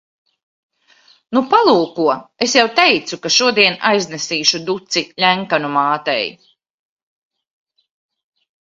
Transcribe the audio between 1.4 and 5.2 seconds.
palūko. Es jau teicu, ka šodien aiznesīšu duci